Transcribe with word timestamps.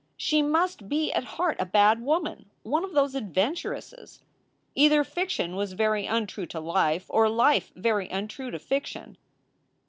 She 0.17 0.41
must 0.41 0.89
be 0.89 1.13
at 1.13 1.23
heart 1.23 1.57
a 1.59 1.65
bad 1.67 2.01
woman; 2.01 2.49
one 2.63 2.83
of 2.83 2.93
those 2.93 3.15
adventuresses. 3.15 4.23
Either 4.73 5.03
fiction 5.03 5.55
was 5.55 5.73
very 5.73 6.07
untrue 6.07 6.47
to 6.47 6.59
life, 6.59 7.05
or 7.07 7.29
life 7.29 7.71
very 7.75 8.09
untrue 8.09 8.49
to 8.49 8.57
fiction. 8.57 9.15